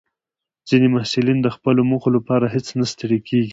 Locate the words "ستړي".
2.91-3.19